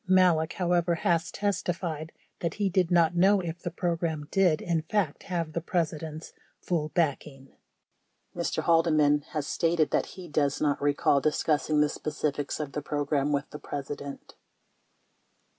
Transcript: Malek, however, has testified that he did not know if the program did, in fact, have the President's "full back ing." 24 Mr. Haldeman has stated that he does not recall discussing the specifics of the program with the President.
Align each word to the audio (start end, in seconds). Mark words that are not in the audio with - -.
Malek, 0.07 0.53
however, 0.53 0.95
has 0.95 1.29
testified 1.29 2.11
that 2.39 2.55
he 2.55 2.69
did 2.69 2.89
not 2.89 3.15
know 3.15 3.39
if 3.39 3.59
the 3.59 3.69
program 3.69 4.27
did, 4.31 4.59
in 4.59 4.81
fact, 4.81 5.21
have 5.21 5.53
the 5.53 5.61
President's 5.61 6.33
"full 6.59 6.89
back 6.89 7.27
ing." 7.27 7.55
24 8.33 8.41
Mr. 8.41 8.63
Haldeman 8.63 9.21
has 9.33 9.45
stated 9.45 9.91
that 9.91 10.07
he 10.17 10.27
does 10.27 10.59
not 10.59 10.81
recall 10.81 11.21
discussing 11.21 11.81
the 11.81 11.87
specifics 11.89 12.59
of 12.59 12.71
the 12.71 12.81
program 12.81 13.31
with 13.31 13.47
the 13.51 13.59
President. 13.59 14.33